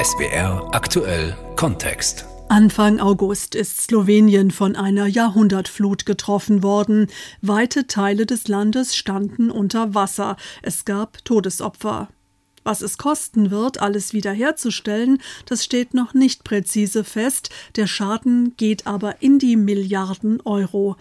[0.00, 2.24] SBR aktuell Kontext.
[2.48, 7.08] Anfang August ist Slowenien von einer Jahrhundertflut getroffen worden.
[7.42, 10.36] Weite Teile des Landes standen unter Wasser.
[10.62, 12.06] Es gab Todesopfer.
[12.62, 17.50] Was es kosten wird, alles wiederherzustellen, das steht noch nicht präzise fest.
[17.74, 20.94] Der Schaden geht aber in die Milliarden Euro.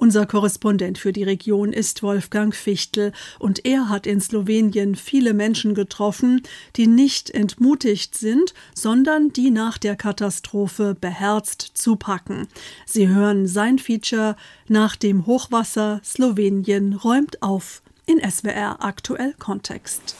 [0.00, 5.74] Unser Korrespondent für die Region ist Wolfgang Fichtel und er hat in Slowenien viele Menschen
[5.74, 6.40] getroffen,
[6.76, 12.48] die nicht entmutigt sind, sondern die nach der Katastrophe beherzt zupacken.
[12.86, 14.36] Sie hören sein Feature
[14.68, 20.16] nach dem Hochwasser Slowenien räumt auf in SWR aktuell Kontext.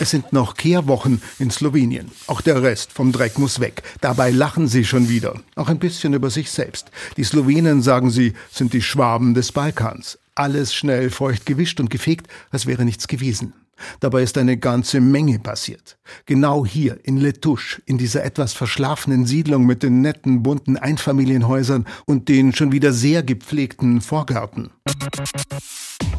[0.00, 2.10] Es sind noch Kehrwochen in Slowenien.
[2.26, 3.82] Auch der Rest vom Dreck muss weg.
[4.00, 5.40] Dabei lachen sie schon wieder.
[5.56, 6.90] Auch ein bisschen über sich selbst.
[7.16, 10.18] Die Slowenen, sagen sie, sind die Schwaben des Balkans.
[10.34, 13.52] Alles schnell feucht gewischt und gefegt, als wäre nichts gewesen.
[14.00, 15.98] Dabei ist eine ganze Menge passiert.
[16.26, 22.28] Genau hier in Letusch, in dieser etwas verschlafenen Siedlung mit den netten, bunten Einfamilienhäusern und
[22.28, 24.70] den schon wieder sehr gepflegten Vorgärten.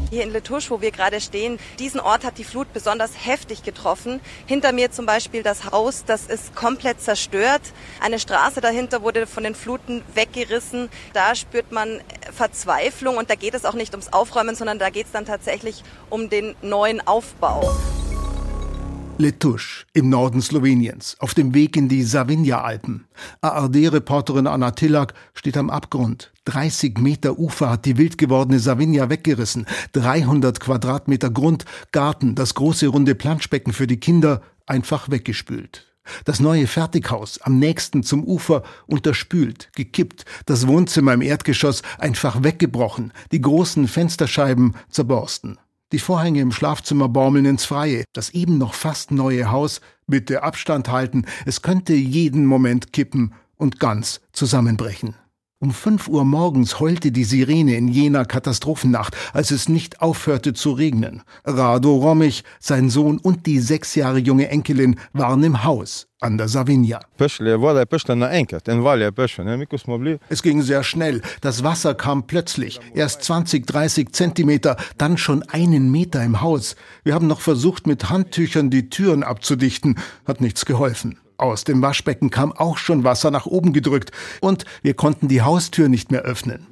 [0.10, 4.20] Hier in Letusch, wo wir gerade stehen, diesen Ort hat die Flut besonders heftig getroffen.
[4.48, 7.62] Hinter mir zum Beispiel das Haus, das ist komplett zerstört.
[8.02, 10.90] Eine Straße dahinter wurde von den Fluten weggerissen.
[11.14, 12.02] Da spürt man
[12.36, 15.84] Verzweiflung und da geht es auch nicht ums Aufräumen, sondern da geht es dann tatsächlich
[16.10, 17.70] um den neuen Aufbau.
[19.22, 23.06] Letusch im Norden Sloweniens, auf dem Weg in die Savinja-Alpen.
[23.42, 26.31] ARD-Reporterin Anna Tillak steht am Abgrund.
[26.45, 29.66] 30 Meter Ufer hat die wild gewordene Savinja weggerissen.
[29.92, 35.94] 300 Quadratmeter Grund, Garten, das große runde Planschbecken für die Kinder einfach weggespült.
[36.23, 43.11] Das neue Fertighaus am nächsten zum Ufer unterspült, gekippt, das Wohnzimmer im Erdgeschoss einfach weggebrochen,
[43.33, 45.58] die großen Fensterscheiben zerborsten.
[45.92, 48.04] Die Vorhänge im Schlafzimmer baumeln ins Freie.
[48.14, 53.80] Das eben noch fast neue Haus, bitte Abstand halten, es könnte jeden Moment kippen und
[53.80, 55.16] ganz zusammenbrechen.
[55.61, 60.71] Um fünf Uhr morgens heulte die Sirene in jener Katastrophennacht, als es nicht aufhörte zu
[60.71, 61.21] regnen.
[61.43, 66.47] Rado Rommich, sein Sohn und die sechs Jahre junge Enkelin waren im Haus an der
[66.47, 67.02] Savinja.
[70.30, 71.21] Es ging sehr schnell.
[71.42, 72.80] Das Wasser kam plötzlich.
[72.93, 76.77] Erst 20, 30 Zentimeter, dann schon einen Meter im Haus.
[77.03, 79.97] Wir haben noch versucht, mit Handtüchern die Türen abzudichten.
[80.26, 81.17] Hat nichts geholfen.
[81.39, 84.11] Aus dem Waschbecken kam auch schon Wasser nach oben gedrückt
[84.42, 86.67] und wir konnten die Haustür nicht mehr öffnen.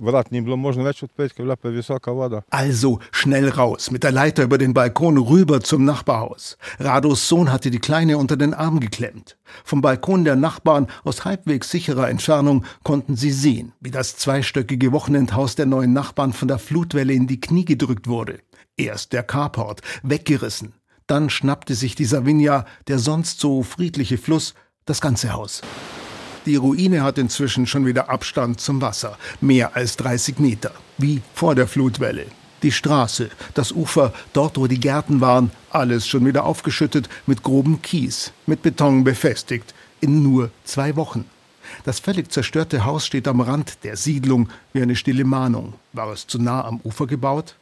[2.49, 6.57] Also schnell raus, mit der Leiter über den Balkon rüber zum Nachbarhaus.
[6.79, 9.37] Rados Sohn hatte die Kleine unter den Arm geklemmt.
[9.63, 15.55] Vom Balkon der Nachbarn aus halbwegs sicherer Entfernung konnten sie sehen, wie das zweistöckige Wochenendhaus
[15.55, 18.39] der neuen Nachbarn von der Flutwelle in die Knie gedrückt wurde.
[18.75, 20.73] Erst der Carport, weggerissen,
[21.07, 24.53] dann schnappte sich die Savinja, der sonst so friedliche Fluss,
[24.85, 25.61] das ganze Haus.
[26.45, 31.55] Die Ruine hat inzwischen schon wieder Abstand zum Wasser, mehr als 30 Meter, wie vor
[31.55, 32.25] der Flutwelle.
[32.63, 37.81] Die Straße, das Ufer, dort wo die Gärten waren, alles schon wieder aufgeschüttet mit grobem
[37.81, 41.25] Kies, mit Beton befestigt, in nur zwei Wochen.
[41.83, 45.73] Das völlig zerstörte Haus steht am Rand der Siedlung wie eine stille Mahnung.
[45.93, 47.55] War es zu nah am Ufer gebaut?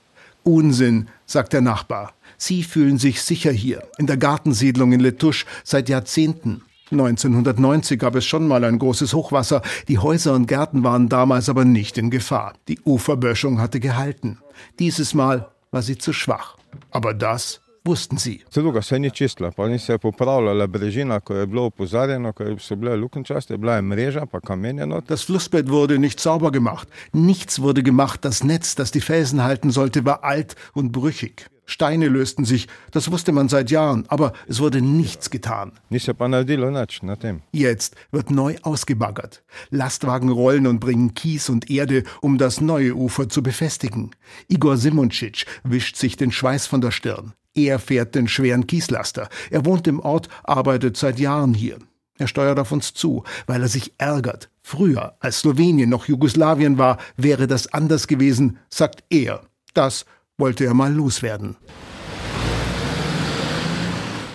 [0.46, 2.14] Unsinn, sagt der Nachbar.
[2.38, 6.62] Sie fühlen sich sicher hier, in der Gartensiedlung in Letusch, seit Jahrzehnten.
[6.92, 9.64] 1990 gab es schon mal ein großes Hochwasser.
[9.88, 12.54] Die Häuser und Gärten waren damals aber nicht in Gefahr.
[12.68, 14.38] Die Uferböschung hatte gehalten.
[14.78, 16.58] Dieses Mal war sie zu schwach.
[16.92, 18.44] Aber das wussten sie.
[25.08, 26.88] Das Flussbett wurde nicht sauber gemacht.
[27.14, 28.26] Nichts wurde gemacht.
[28.26, 31.48] Das Netz, das die Felsen halten sollte, war alt und brüchig.
[31.68, 35.72] Steine lösten sich, das wusste man seit Jahren, aber es wurde nichts getan.
[37.52, 39.44] Jetzt wird neu ausgebaggert.
[39.72, 44.12] Lastwagen rollen und bringen Kies und Erde, um das neue Ufer zu befestigen.
[44.48, 47.34] Igor Simoncic wischt sich den Schweiß von der Stirn.
[47.56, 49.30] Er fährt den schweren Kieslaster.
[49.50, 51.80] Er wohnt im Ort, arbeitet seit Jahren hier.
[52.18, 54.50] Er steuert auf uns zu, weil er sich ärgert.
[54.62, 59.42] Früher, als Slowenien noch Jugoslawien war, wäre das anders gewesen, sagt er.
[59.74, 60.06] Das
[60.38, 61.56] wollte er mal loswerden.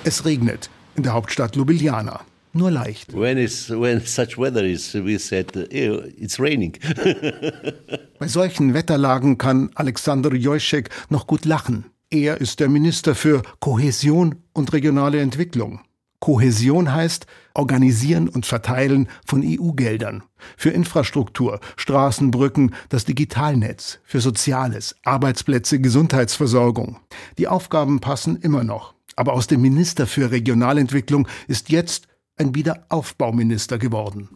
[0.05, 2.21] Es regnet in der Hauptstadt Ljubljana.
[2.53, 3.15] Nur leicht.
[3.15, 6.77] When it's, when such weather is, we said, it's raining.
[8.19, 11.85] Bei solchen Wetterlagen kann Alexander Jojcek noch gut lachen.
[12.13, 15.81] Er ist der Minister für Kohäsion und regionale Entwicklung.
[16.19, 20.25] Kohäsion heißt Organisieren und Verteilen von EU-Geldern.
[20.57, 26.99] Für Infrastruktur, Straßen, Brücken, das Digitalnetz, für Soziales, Arbeitsplätze, Gesundheitsversorgung.
[27.39, 28.95] Die Aufgaben passen immer noch.
[29.15, 32.09] Aber aus dem Minister für Regionalentwicklung ist jetzt
[32.41, 34.29] ein Wiederaufbauminister geworden.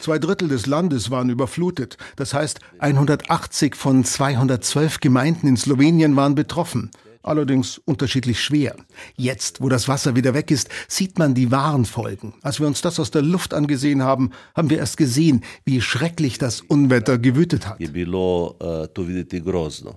[0.00, 1.96] Zwei Drittel des Landes waren überflutet.
[2.16, 6.90] Das heißt, 180 von 212 Gemeinden in Slowenien waren betroffen
[7.26, 8.76] allerdings unterschiedlich schwer.
[9.16, 12.34] Jetzt, wo das Wasser wieder weg ist, sieht man die wahren Folgen.
[12.42, 16.38] Als wir uns das aus der Luft angesehen haben, haben wir erst gesehen, wie schrecklich
[16.38, 17.78] das Unwetter gewütet hat.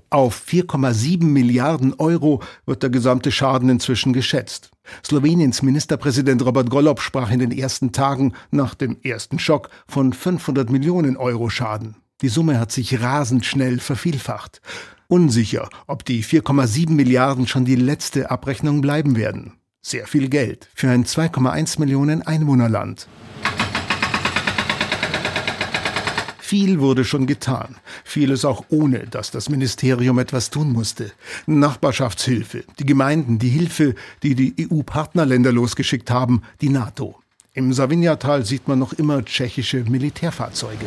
[0.09, 4.71] Auf 4,7 Milliarden Euro wird der gesamte Schaden inzwischen geschätzt.
[5.03, 10.69] Sloweniens Ministerpräsident Robert Golob sprach in den ersten Tagen nach dem ersten Schock von 500
[10.69, 11.95] Millionen Euro Schaden.
[12.21, 14.61] Die Summe hat sich rasend schnell vervielfacht.
[15.11, 19.53] Unsicher, ob die 4,7 Milliarden schon die letzte Abrechnung bleiben werden.
[19.81, 23.07] Sehr viel Geld für ein 2,1 Millionen Einwohnerland.
[26.38, 31.12] Viel wurde schon getan, vieles auch ohne, dass das Ministerium etwas tun musste.
[31.47, 37.19] Nachbarschaftshilfe, die Gemeinden, die Hilfe, die die EU-Partnerländer losgeschickt haben, die NATO.
[37.53, 40.85] Im Savinjatal sieht man noch immer tschechische Militärfahrzeuge.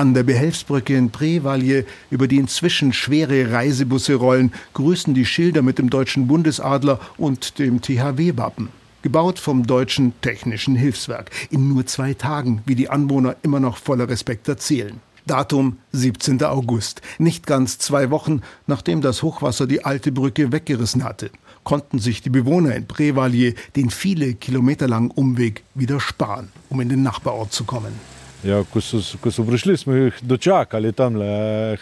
[0.00, 5.78] An der Behelfsbrücke in Prevalje, über die inzwischen schwere Reisebusse rollen, grüßen die Schilder mit
[5.78, 8.70] dem deutschen Bundesadler und dem THW-Wappen.
[9.02, 11.30] Gebaut vom Deutschen Technischen Hilfswerk.
[11.50, 15.00] In nur zwei Tagen, wie die Anwohner immer noch voller Respekt erzählen.
[15.26, 16.42] Datum 17.
[16.44, 17.02] August.
[17.18, 21.30] Nicht ganz zwei Wochen, nachdem das Hochwasser die alte Brücke weggerissen hatte,
[21.62, 26.88] konnten sich die Bewohner in Prevalje den viele Kilometer langen Umweg wieder sparen, um in
[26.88, 28.19] den Nachbarort zu kommen.
[28.42, 31.26] Ja, ko so, ko so prišli, smo jih dočakali tamle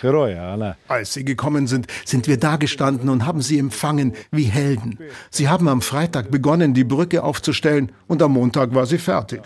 [0.00, 0.38] Heroje.
[0.88, 4.98] Als sie gekommen sind, sind wir da gestanden und haben sie empfangen wie Helden.
[5.30, 9.42] Sie haben am Freitag begonnen, die Brücke aufzustellen und am Montag war sie fertig.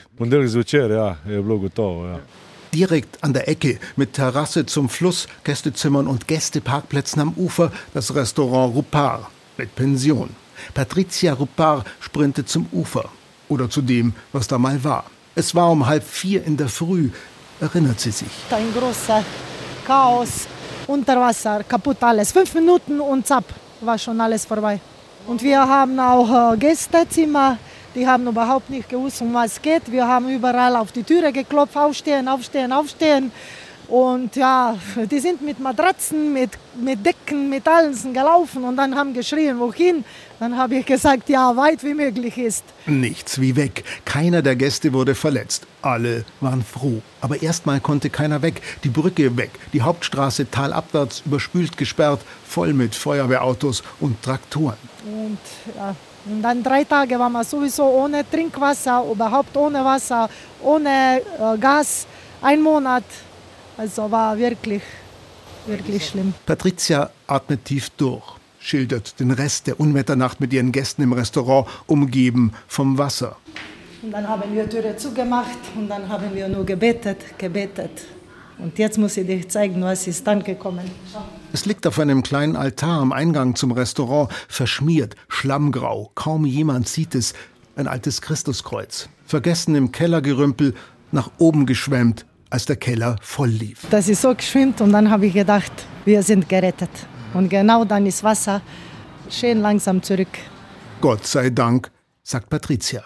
[2.74, 8.74] Direkt an der Ecke mit Terrasse zum Fluss, Gästezimmern und Gästeparkplätzen am Ufer das Restaurant
[8.74, 10.30] Rupar mit Pension.
[10.72, 13.10] Patricia Rupar sprintet zum Ufer
[13.50, 15.04] oder zu dem, was da mal war.
[15.34, 17.08] Es war um halb vier in der Früh,
[17.58, 18.28] erinnert sie sich.
[18.50, 19.24] Ein großer
[19.86, 20.46] Chaos,
[20.86, 22.32] unter Wasser, kaputt alles.
[22.32, 23.44] Fünf Minuten und zapp,
[23.80, 24.78] war schon alles vorbei.
[25.26, 27.56] Und wir haben auch äh, Gästezimmer,
[27.94, 29.90] die haben überhaupt nicht gewusst, um was es geht.
[29.90, 33.32] Wir haben überall auf die Türe geklopft, aufstehen, aufstehen, aufstehen.
[33.88, 34.76] Und ja,
[35.10, 40.04] die sind mit Matratzen, mit, mit Decken, mit allem gelaufen und dann haben geschrien, wohin.
[40.40, 42.64] Dann habe ich gesagt, ja, weit wie möglich ist.
[42.86, 43.84] Nichts wie weg.
[44.04, 45.66] Keiner der Gäste wurde verletzt.
[45.82, 47.00] Alle waren froh.
[47.20, 48.62] Aber erstmal konnte keiner weg.
[48.82, 49.50] Die Brücke weg.
[49.72, 54.78] Die Hauptstraße talabwärts überspült gesperrt, voll mit Feuerwehrautos und Traktoren.
[55.04, 55.38] Und
[55.76, 55.94] ja,
[56.24, 60.28] und dann drei Tage waren wir sowieso ohne Trinkwasser, überhaupt ohne Wasser,
[60.62, 62.06] ohne äh, Gas.
[62.40, 63.04] Ein Monat
[63.76, 64.82] also war wirklich,
[65.66, 66.34] wirklich schlimm.
[66.46, 68.22] Patricia atmet tief durch,
[68.58, 73.36] schildert den Rest der Unwetternacht mit ihren Gästen im Restaurant, umgeben vom Wasser.
[74.02, 78.04] Und dann haben wir die Türe zugemacht und dann haben wir nur gebetet, gebetet.
[78.58, 80.88] Und jetzt muss ich dir zeigen, was ist dann gekommen.
[81.52, 86.10] Es liegt auf einem kleinen Altar am Eingang zum Restaurant, verschmiert, schlammgrau.
[86.14, 87.34] Kaum jemand sieht es.
[87.74, 89.08] Ein altes Christuskreuz.
[89.26, 90.74] Vergessen im Kellergerümpel,
[91.10, 93.86] nach oben geschwemmt, als der Keller voll lief.
[93.90, 95.72] Das ist so geschwimmt und dann habe ich gedacht,
[96.04, 96.90] wir sind gerettet.
[97.34, 98.60] Und genau dann ist Wasser
[99.30, 100.38] schön langsam zurück.
[101.00, 101.90] Gott sei Dank,
[102.22, 103.02] sagt Patricia.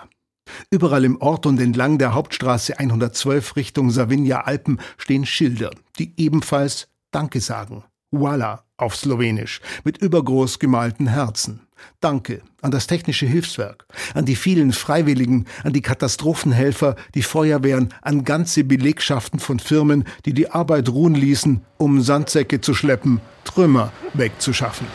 [0.70, 6.88] Überall im Ort und entlang der Hauptstraße 112 Richtung Savinja Alpen stehen Schilder, die ebenfalls
[7.10, 7.84] Danke sagen.
[8.10, 11.65] Voila auf Slowenisch, mit übergroß gemalten Herzen.
[12.00, 18.24] Danke an das Technische Hilfswerk, an die vielen Freiwilligen, an die Katastrophenhelfer, die Feuerwehren, an
[18.24, 24.86] ganze Belegschaften von Firmen, die die Arbeit ruhen ließen, um Sandsäcke zu schleppen, Trümmer wegzuschaffen.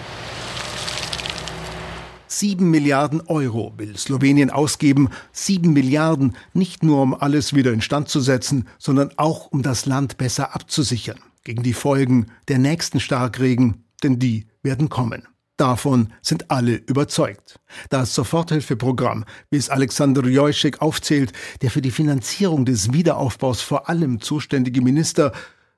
[2.27, 5.09] Sieben Milliarden Euro will Slowenien ausgeben.
[5.33, 10.17] Sieben Milliarden nicht nur, um alles wieder instand zu setzen, sondern auch, um das Land
[10.17, 15.27] besser abzusichern gegen die Folgen der nächsten Starkregen, denn die werden kommen.
[15.61, 17.59] Davon sind alle überzeugt.
[17.91, 24.19] Das Soforthilfeprogramm, wie es Alexander Jojcik aufzählt, der für die Finanzierung des Wiederaufbaus vor allem
[24.21, 25.33] zuständige Minister,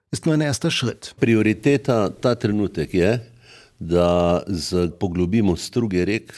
[0.09, 1.15] ist nur ein erster Schritt.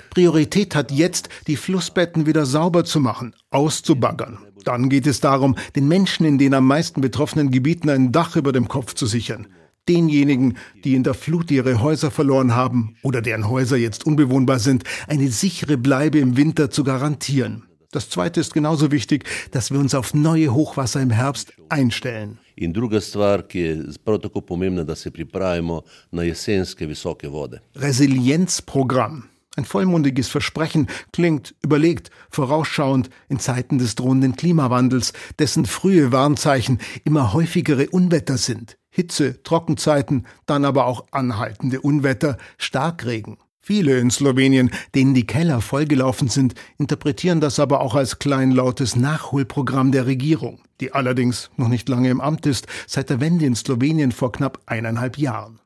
[0.10, 4.40] Priorität hat jetzt, die Flussbetten wieder sauber zu machen, auszubaggern.
[4.64, 8.52] Dann geht es darum, den Menschen in den am meisten betroffenen Gebieten ein Dach über
[8.52, 9.46] dem Kopf zu sichern.
[9.88, 14.84] Denjenigen, die in der Flut ihre Häuser verloren haben oder deren Häuser jetzt unbewohnbar sind,
[15.08, 17.64] eine sichere Bleibe im Winter zu garantieren.
[17.92, 22.40] Das Zweite ist genauso wichtig, dass wir uns auf neue Hochwasser im Herbst einstellen.
[22.56, 27.62] In druga stvar, ki je prav tako pomembna, da se pripravimo na jesenske visoke vode.
[27.76, 29.26] Resilienzprogramm.
[29.58, 37.32] Ein vollmundiges Versprechen klingt überlegt, vorausschauend in Zeiten des drohenden Klimawandels, dessen frühe Warnzeichen immer
[37.32, 38.78] häufigere Unwetter sind.
[38.96, 43.36] Hitze, Trockenzeiten, dann aber auch anhaltende Unwetter, Starkregen.
[43.60, 49.92] Viele in Slowenien, denen die Keller vollgelaufen sind, interpretieren das aber auch als kleinlautes Nachholprogramm
[49.92, 54.14] der Regierung, die allerdings noch nicht lange im Amt ist, seit der Wende in Slowenien
[54.14, 55.60] vor knapp eineinhalb Jahren.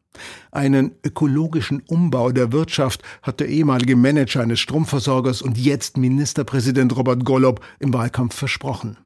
[0.51, 7.23] Einen ökologischen Umbau der Wirtschaft hat der ehemalige Manager eines Stromversorgers und jetzt Ministerpräsident Robert
[7.23, 8.97] Golob im Wahlkampf versprochen.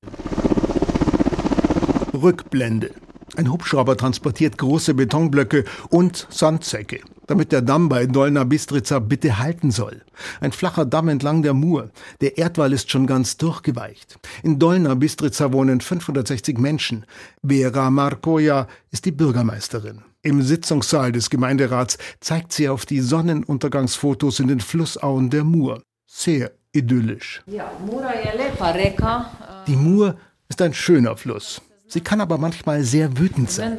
[2.14, 2.92] Rückblende.
[3.36, 9.72] Ein Hubschrauber transportiert große Betonblöcke und Sandsäcke, damit der Damm bei Dolna Bistrica bitte halten
[9.72, 10.04] soll.
[10.40, 11.90] Ein flacher Damm entlang der Mur.
[12.22, 14.20] Der Erdwall ist schon ganz durchgeweicht.
[14.44, 17.06] In Dolna Bistrica wohnen 560 Menschen.
[17.46, 20.04] Vera Markoja ist die Bürgermeisterin.
[20.22, 25.82] Im Sitzungssaal des Gemeinderats zeigt sie auf die Sonnenuntergangsfotos in den Flussauen der Mur.
[26.06, 27.42] Sehr idyllisch.
[29.68, 30.16] Die Mur
[30.48, 31.62] ist ein schöner Fluss.
[31.94, 33.78] Sie kann aber manchmal sehr wütend sein.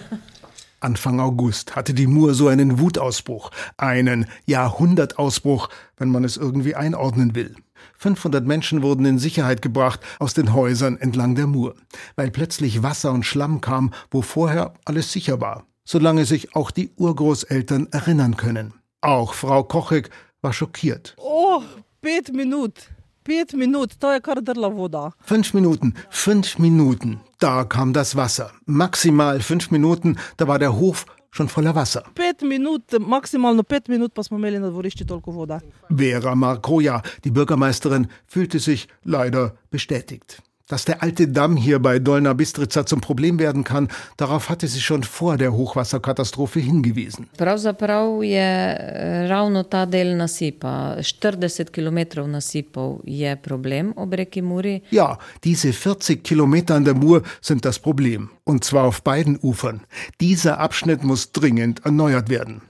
[0.80, 7.34] Anfang August hatte die Mur so einen Wutausbruch, einen Jahrhundertausbruch, wenn man es irgendwie einordnen
[7.34, 7.56] will.
[7.98, 11.74] 500 Menschen wurden in Sicherheit gebracht aus den Häusern entlang der Mur,
[12.14, 16.92] weil plötzlich Wasser und Schlamm kam, wo vorher alles sicher war, solange sich auch die
[16.96, 18.72] Urgroßeltern erinnern können.
[19.00, 20.10] Auch Frau Kochek
[20.42, 21.16] war schockiert.
[21.18, 21.60] Oh,
[22.00, 22.95] pet Minuten.
[23.26, 25.10] Pet Minuten, to je kar drla voda.
[25.26, 28.50] Fünf Minuten, fünf Minuten, da kam das Wasser.
[28.66, 32.04] Maximal fünf Minuten, da war der Hof schon voller Wasser.
[32.14, 35.60] Pet Minuten, maximalno pet Minuten, pa smo imeli na dvorišču toliko voda.
[35.90, 40.38] Vera Markoja, die Bürgermeisterin, fühlte sich leider bestätigt.
[40.68, 44.80] Dass der alte Damm hier bei Dolna Bistrica zum Problem werden kann, darauf hatte sie
[44.80, 47.28] schon vor der Hochwasserkatastrophe hingewiesen.
[47.36, 54.82] Pravzaprav je ravno ta del nasipa, 40 km nasipov je problem ob reki Muri.
[54.90, 58.30] Ja, diese 40 Kilometer an der Mur sind das Problem.
[58.42, 59.82] Und zwar auf beiden Ufern.
[60.20, 62.62] Dieser Abschnitt muss dringend erneuert werden.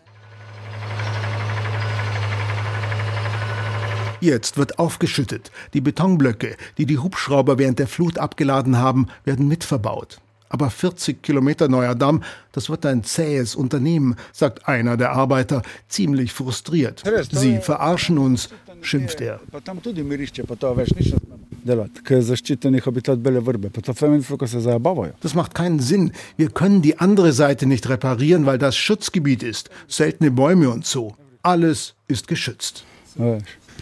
[4.20, 5.50] Jetzt wird aufgeschüttet.
[5.75, 10.18] Die Betonblöcke, die die Hubschrauber während der Flut abgeladen haben, werden mitverbaut.
[10.49, 16.32] Aber 40 Kilometer neuer Damm, das wird ein zähes Unternehmen, sagt einer der Arbeiter, ziemlich
[16.32, 17.02] frustriert.
[17.32, 18.49] Sie verarschen uns,
[18.80, 19.40] schimpft er.
[25.20, 26.12] Das macht keinen Sinn.
[26.37, 29.68] Wir können die andere Seite nicht reparieren, weil das Schutzgebiet ist.
[29.88, 31.16] Seltene Bäume und so.
[31.42, 32.85] Alles ist geschützt.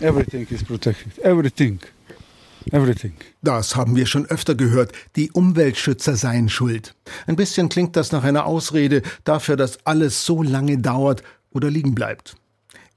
[0.00, 1.18] Everything is protected.
[1.24, 1.80] Everything.
[2.72, 3.12] Everything.
[3.42, 4.92] Das haben wir schon öfter gehört.
[5.16, 6.94] Die Umweltschützer seien schuld.
[7.26, 11.94] Ein bisschen klingt das nach einer Ausrede dafür, dass alles so lange dauert oder liegen
[11.94, 12.36] bleibt.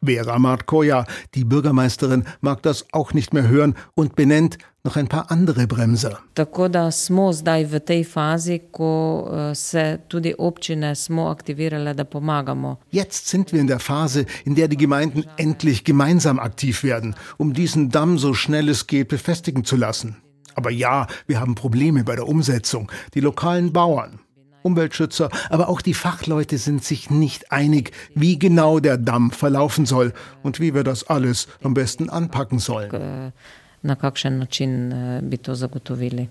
[0.04, 5.32] Vera Markoja, die Bürgermeisterin, mag das auch nicht mehr hören und benennt noch ein paar
[5.32, 6.18] andere Bremser.
[6.34, 12.78] Tako da smo zdaj v tej fazi, ko se tudi občine smo aktivirale, da pomagamo.
[12.92, 17.54] Jetzt sind wir in der Phase, in der die Gemeinden endlich gemeinsam aktiv werden, um
[17.54, 20.16] diesen Damm so schnell es geht befestigen zu lassen.
[20.56, 22.92] Aber ja, wir haben Probleme bei der Umsetzung.
[23.14, 24.20] Die lokalen Bauern,
[24.64, 30.14] Umweltschützer, aber auch die Fachleute sind sich nicht einig, wie genau der Damm verlaufen soll
[30.44, 33.34] und wie wir das alles am besten anpacken sollen.
[33.82, 36.28] Na kakšen način bi to zagotovili?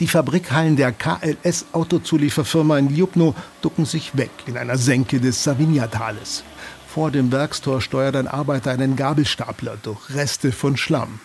[0.00, 6.42] Die Fabrikhallen der KLS Autozulieferfirma in Ljubno ducken sich weg in einer Senke des Savinja-Tales.
[6.88, 11.20] Vor dem Werkstor steuert ein Arbeiter einen Gabelstapler durch Reste von Schlamm.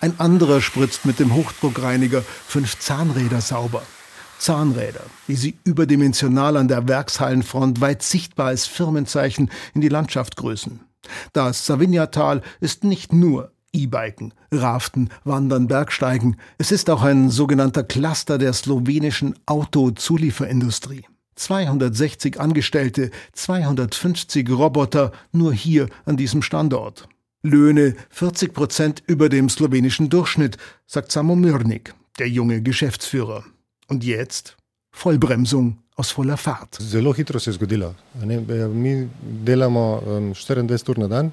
[0.00, 3.82] Ein anderer spritzt mit dem Hochdruckreiniger fünf Zahnräder sauber.
[4.42, 10.80] Zahnräder, wie sie überdimensional an der Werkshallenfront weit sichtbar als Firmenzeichen in die Landschaft grüßen.
[11.32, 16.36] Das Savinja-Tal ist nicht nur E-Biken, Raften, Wandern, Bergsteigen.
[16.58, 21.04] Es ist auch ein sogenannter Cluster der slowenischen Autozulieferindustrie.
[21.36, 27.08] 260 Angestellte, 250 Roboter nur hier an diesem Standort.
[27.42, 30.56] Löhne 40 Prozent über dem slowenischen Durchschnitt,
[30.86, 33.44] sagt Samo Mirnik, der junge Geschäftsführer.
[33.92, 34.56] Und jetzt
[34.90, 36.78] Vollbremsung aus voller Fahrt.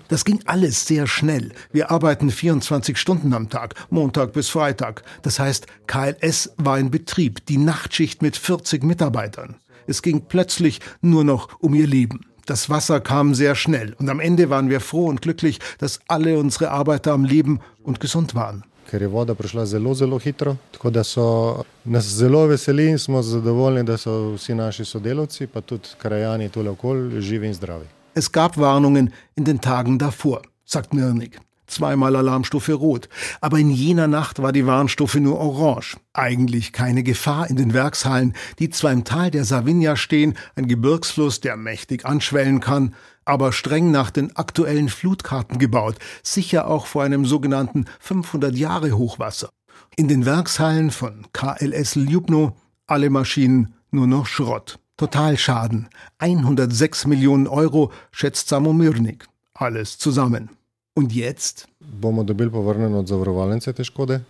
[0.09, 1.53] Das ging alles sehr schnell.
[1.71, 5.03] Wir arbeiten 24 Stunden am Tag, Montag bis Freitag.
[5.21, 9.55] Das heißt, KLS war in Betrieb, die Nachtschicht mit 40 Mitarbeitern.
[9.87, 12.25] Es ging plötzlich nur noch um ihr Leben.
[12.45, 16.37] Das Wasser kam sehr schnell und am Ende waren wir froh und glücklich, dass alle
[16.37, 18.65] unsere Arbeiter am Leben und gesund waren.
[18.89, 20.55] Ker je voda prišla zelo, zelo hitro.
[20.71, 25.61] Tako da so nas zelo veseli in smo zadovoljni, da so vsi naši sodelavci, pa
[25.61, 27.85] tudi krajani tole okolje, živi in zdravi.
[28.15, 31.39] Es gab Warnungen in den Tagen davor, sagt Mirnik.
[31.69, 33.07] Zweimal Alarmstufe Rot.
[33.41, 35.97] Aber in jener Nacht war die Warnstufe nur Orange.
[36.13, 41.41] Eigentlich keine Gefahr in den Werkshallen, die zwar im Tal der Savinia stehen, ein Gebirgsfluss,
[41.41, 42.95] der mächtig anschwellen kann,
[43.29, 49.49] aber streng nach den aktuellen Flutkarten gebaut, sicher auch vor einem sogenannten 500 Jahre Hochwasser.
[49.95, 52.57] In den Werkshallen von KLS Ljubno
[52.87, 54.79] alle Maschinen nur noch Schrott.
[54.97, 59.27] Totalschaden 106 Millionen Euro, schätzt Samo Mirnik.
[59.53, 60.49] Alles zusammen.
[60.95, 61.67] Und jetzt?
[62.01, 64.21] Bomo dobili povrnjeno od zavarovalnice te škode,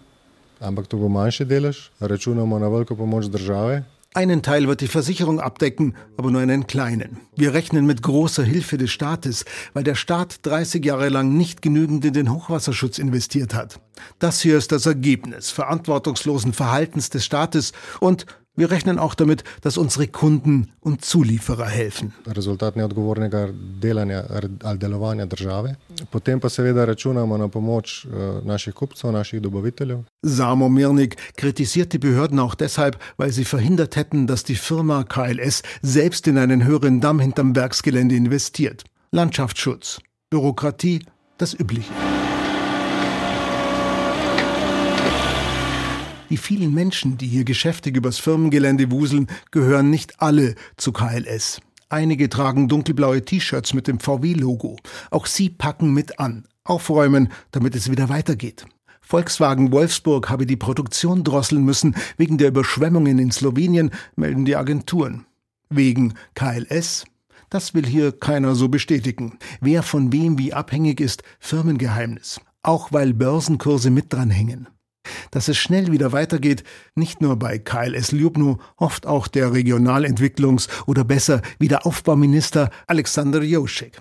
[0.60, 1.46] ampak to bo manjši
[4.14, 7.18] einen Teil wird die Versicherung abdecken, aber nur einen kleinen.
[7.36, 12.04] Wir rechnen mit großer Hilfe des Staates, weil der Staat 30 Jahre lang nicht genügend
[12.06, 13.80] in den Hochwasserschutz investiert hat.
[14.18, 18.26] Das hier ist das Ergebnis verantwortungslosen Verhaltens des Staates und
[18.56, 22.14] wir rechnen auch damit, dass unsere Kunden und Zulieferer helfen.
[22.28, 24.24] Rezultat neodgovornega delanja
[24.76, 25.78] delovanja države.
[26.10, 28.10] Potem pa seveda računamo na pomoč eh,
[28.46, 30.04] naših kupcev, naših dobaviteljev.
[30.26, 35.62] Samo Mirnik kritisiert die Behörden auch deshalb, weil sie verhindert hätten, dass die Firma KLS
[35.82, 38.84] selbst in einen höheren Damm hinterm Werksgelände investiert.
[39.12, 40.00] Landschaftsschutz,
[40.30, 41.06] Bürokratie,
[41.38, 41.94] das Übliche.
[46.30, 51.60] Die vielen Menschen, die hier geschäftig übers Firmengelände wuseln, gehören nicht alle zu KLS.
[51.90, 54.78] Einige tragen dunkelblaue T-Shirts mit dem VW-Logo.
[55.10, 58.68] Auch sie packen mit an, aufräumen, damit es wieder weitergeht.
[59.02, 65.26] Volkswagen Wolfsburg habe die Produktion drosseln müssen wegen der Überschwemmungen in Slowenien, melden die Agenturen.
[65.72, 67.06] Wegen KLS?
[67.50, 69.40] Das will hier keiner so bestätigen.
[69.60, 72.40] Wer von wem wie abhängig ist, Firmengeheimnis.
[72.62, 74.68] Auch weil Börsenkurse mit dranhängen.
[75.32, 76.64] Dass es schnell wieder weitergeht,
[76.96, 84.00] nicht nur bei KLS Ljubno, hofft auch der Regionalentwicklungs- oder besser Wiederaufbauminister Alexander Joschek.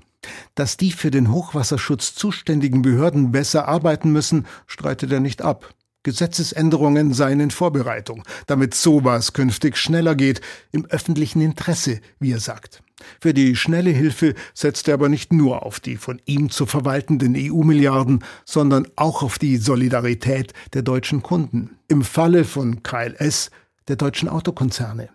[0.55, 5.75] Dass die für den Hochwasserschutz zuständigen Behörden besser arbeiten müssen, streitet er nicht ab.
[6.03, 10.41] Gesetzesänderungen seien in Vorbereitung, damit sowas künftig schneller geht,
[10.73, 12.83] im öffentlichen Interesse, wie er sagt.
[13.21, 17.35] Für die schnelle Hilfe setzt er aber nicht nur auf die von ihm zu verwaltenden
[17.37, 21.77] EU-Milliarden, sondern auch auf die Solidarität der deutschen Kunden.
[21.89, 23.51] Im Falle von KLS
[23.89, 25.09] der deutschen Autokonzerne.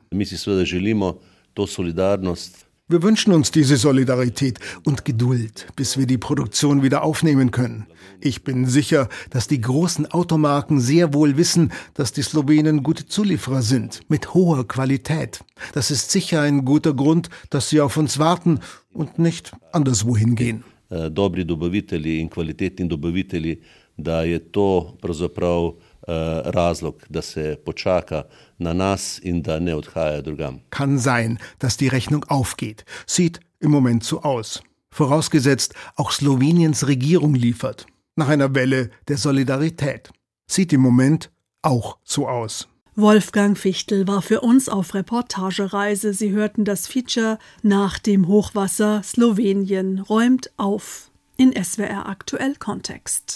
[2.89, 7.87] Wir wünschen uns diese Solidarität und Geduld, bis wir die Produktion wieder aufnehmen können.
[8.19, 13.61] Ich bin sicher, dass die großen Automarken sehr wohl wissen, dass die Slowenen gute Zulieferer
[13.61, 15.45] sind, mit hoher Qualität.
[15.73, 18.59] Das ist sicher ein guter Grund, dass sie auf uns warten
[18.91, 20.65] und nicht anderswohin gehen.
[20.89, 23.61] Äh, dobri dobavitelji in kvalitetni dobavitelji,
[23.95, 25.73] da je to pravzaprav
[26.07, 28.23] razlog, da se počaka
[28.57, 30.59] na nas in da ne odhaja drugam.
[30.69, 32.85] Kann sein, dass die Rechnung aufgeht.
[33.05, 34.61] Sieht im Moment so aus.
[34.91, 37.85] Vorausgesetzt, auch Sloweniens Regierung liefert.
[38.15, 40.11] Nach einer Welle der Solidarität.
[40.47, 42.67] Sieht im Moment auch so aus.
[42.95, 46.13] Wolfgang Fichtel war für uns auf Reportagereise.
[46.13, 53.31] Sie hörten das Feature nach dem Hochwasser Slowenien räumt auf in SWR aktuell Kontext.